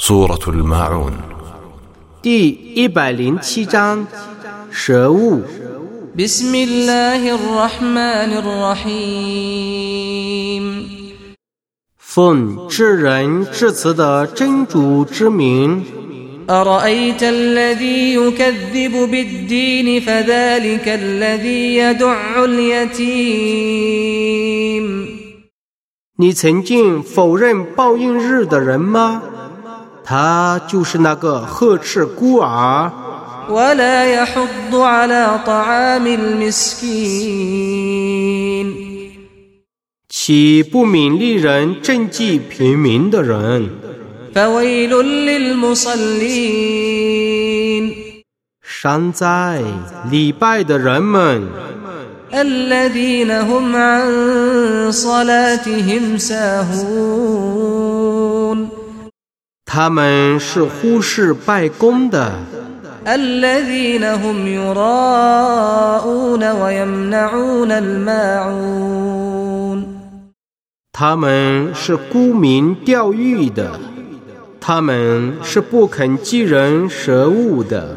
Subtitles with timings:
[0.00, 1.12] سورة الماعون
[2.22, 4.06] 第一百零七章
[4.70, 5.42] 蛇物。
[6.16, 9.56] بسم الله الرحمن الرحيم
[11.98, 15.84] 奉至仁至慈的真主之名，
[16.48, 23.26] أرأيت الذي يكذب بالدين فذلك الذي يدع اليتيم
[26.16, 29.22] 你曾经否认报应日的人吗？
[30.11, 32.91] 他就是那个呵斥孤儿。
[40.09, 43.69] 起不明利人政绩平民的人？
[48.61, 49.61] 山灾
[50.09, 51.47] 礼拜的人们。
[59.73, 62.33] 他们是忽视拜功的。
[70.91, 73.79] 他们是沽名钓誉的。
[74.59, 77.95] 他们是不肯寄人舍物的。